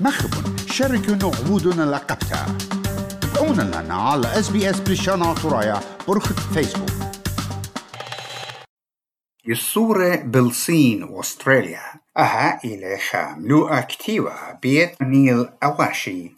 [0.00, 2.58] مخب شاركوا عبودنا لقبتا
[3.20, 6.88] تابعونا لنا على اس بي اس بريشانا ترايا برخة فيسبوك.
[9.48, 11.80] الصورة بالصين وأستراليا.
[12.16, 16.36] أها إلى خاملوء كتيوة بيت نيل أواشي.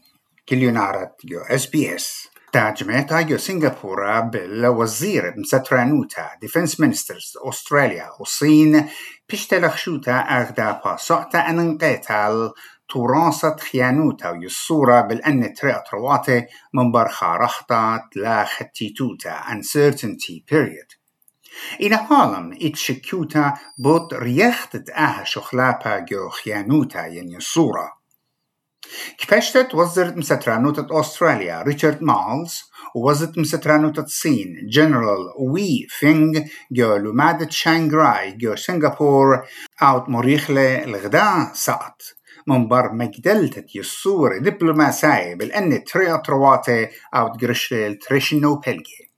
[0.48, 6.30] كليونارة يو اس بي اس تاجمتا يو سنغافورة بالوزير مسترانوتا.
[6.40, 8.88] ديفنس مينسترز أستراليا والصين
[9.28, 12.52] بيشتلخشوتا أغدا باسوتا أننقيتال.
[12.88, 20.98] تراثة خيانوتا ويصورة بالأن ترياترواتي من برخا رخطة لا ختيتوتا uncertainty period.
[21.82, 27.98] إن هالم إتشكيوتا بوت ريختت آها شخلابا جو خيانوتا يعني الصورة
[29.18, 32.62] كفشتت وزرت مسترانوتة أستراليا ريتشارد مالز
[32.94, 36.40] ووزرت مسترانوتة الصين جنرال وي فينغ
[36.72, 39.46] جو لومادة شانغراي جو سنغافور
[39.82, 49.13] أوت مريخلة الغداء سقط من بر مجدلتة يصور دبلوماسية بالأن ترياترواتي أوت جرشل تريشنو بلجي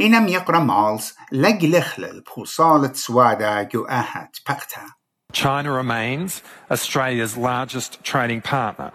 [0.00, 4.96] إنم يقرأ مالز لجلخل بوصالة سوادا جو أهات بقتا
[5.32, 8.92] China remains Australia's largest trading partner.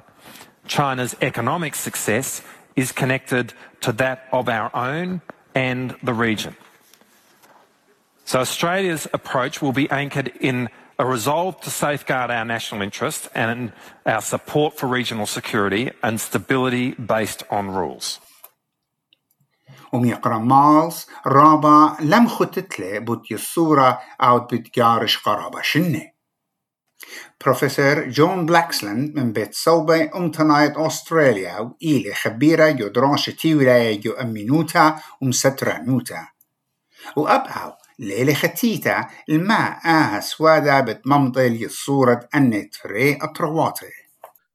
[0.66, 2.42] China's economic success
[2.76, 5.22] is connected to that of our own
[5.54, 6.56] and the region.
[8.26, 13.73] So Australia's approach will be anchored in a resolve to safeguard our national interest and
[14.07, 18.21] our support for regional security and stability based on rules.
[19.93, 26.03] وميقرا مالز رابا لم ختتله بوت الصورة أو بتجارش قرابة شنه
[27.45, 35.01] بروفيسور جون بلاكسلاند من بيت صوبة أمتنايت أستراليا وإيلي خبيرة يو دراسة تيولايا يو أمينوتا
[35.21, 36.29] ومسترة نوتا
[37.17, 44.02] وأبعو ليلة ختيتا الماء آها سوادا بتممضل الصورة أن تفري أطرواتي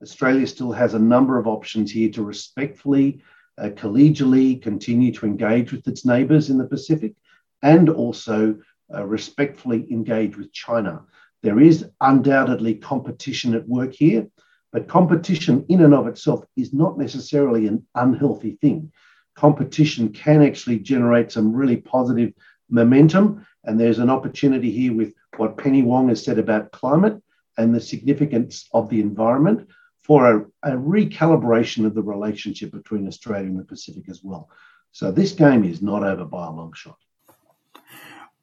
[0.02, 3.22] Australia still has a number of options here to respectfully,
[3.58, 7.14] uh, collegially continue to engage with its neighbours in the Pacific
[7.62, 8.58] and also
[8.94, 11.02] uh, respectfully engage with China.
[11.42, 14.26] There is undoubtedly competition at work here,
[14.72, 18.92] but competition in and of itself is not necessarily an unhealthy thing.
[19.34, 22.32] Competition can actually generate some really positive
[22.70, 27.22] momentum, and there's an opportunity here with what Penny Wong has said about climate
[27.58, 29.68] and the significance of the environment
[30.02, 34.48] for a, a recalibration of the relationship between Australia and the Pacific as well.
[34.92, 36.96] So this game is not over by a long shot.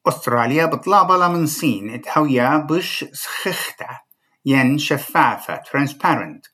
[0.06, 4.00] أستراليا بطلابة من صين تهويا بش سخختة
[4.44, 6.50] ين شفافة transparent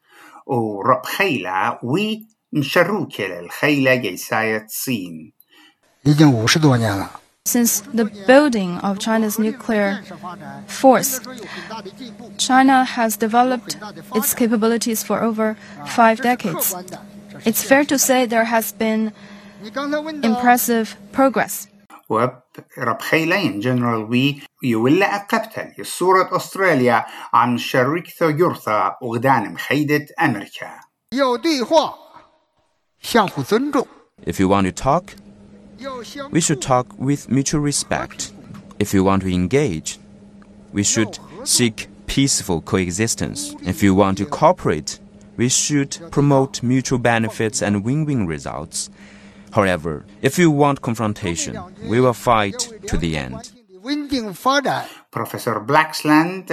[0.47, 5.33] ورب خيلة وي مشروكة للخيلة جيساية صين
[6.03, 7.21] 已经五十多年了。
[7.47, 10.01] since the building of China's nuclear
[10.66, 11.19] force,
[12.38, 13.78] China has developed
[14.16, 16.73] its capabilities for over five decades.
[17.45, 19.13] It's fair to say there has been
[20.23, 21.67] impressive progress.
[23.59, 24.41] جنرال وي
[26.33, 27.57] أستراليا عن
[29.01, 30.79] وغدان مخيدة أمريكا
[34.25, 35.16] If you want to talk,
[36.31, 38.31] we should talk with mutual respect.
[38.80, 40.00] If you want to engage,
[40.74, 43.56] we should seek peaceful coexistence.
[43.63, 45.00] If you want to cooperate,
[45.38, 48.90] we should promote mutual benefits and win win results.
[49.52, 53.52] However, if you want confrontation, we will fight to the end.
[55.12, 56.50] Professor Blaxland,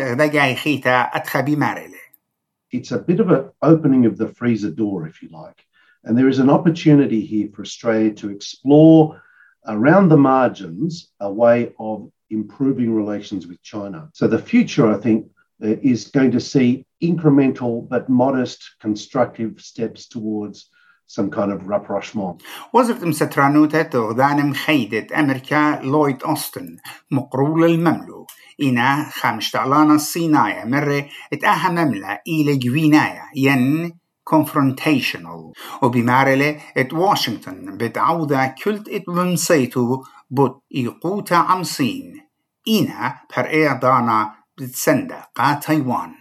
[2.71, 5.67] It's a bit of an opening of the freezer door, if you like.
[6.04, 9.22] And there is an opportunity here for Australia to explore
[9.68, 14.10] around the margins a way of improving relations with China.
[14.14, 15.28] So the future, I think,
[15.64, 20.70] uh, is going to see incremental but modest constructive steps towards
[21.08, 22.42] some kind of rapprochement.
[22.74, 26.78] وزرت مسترانوتا غدان مخيدة أمريكا لويد أوستن
[27.12, 28.28] مقرول المملو
[28.62, 33.94] إنا خامشتعلانا الصيناية مرة اتأها مملة إلى جوينايا ين
[34.30, 42.22] confrontational وبمارلة ات واشنطن بتعوضة كلت ات بمسيتو بوت إيقوتا عم صين
[42.68, 46.12] إنا بر إيه دانا بتسندا قا تايوان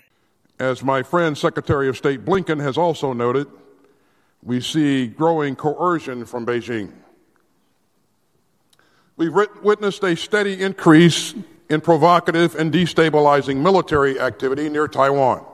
[0.59, 3.47] As my friend Secretary of State Blinken has also noted,
[4.43, 6.93] we see growing coercion from Beijing.
[9.19, 11.35] We've writ- witnessed a steady increase
[11.69, 15.45] in provocative and destabilizing military activity near Taiwan.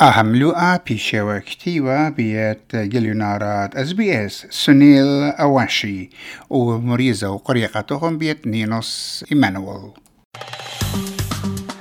[0.00, 6.10] أهم لقاء بيشيوة كتيوة بيت جليونارات اس بي اس سنيل أواشي
[6.50, 9.90] ومريزة وقريقتهم بيت نينوس إيمانويل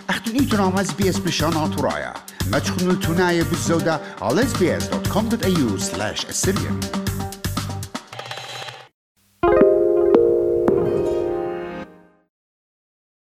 [0.10, 2.14] أختن إيتنا اس بي اس بشان رايا
[2.52, 7.03] ما تكونوا التناية بالزودة على sbs.com.au slash assyrian